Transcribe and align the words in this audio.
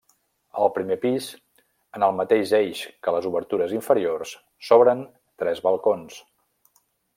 Al 0.61 0.69
primer 0.77 0.95
pis, 1.01 1.27
en 1.99 2.05
el 2.07 2.15
mateix 2.21 2.55
eix 2.61 2.81
que 3.07 3.13
les 3.17 3.29
obertures 3.33 3.77
inferiors, 3.81 4.33
s'obren 4.71 5.07
tres 5.43 5.65
balcons. 5.69 6.21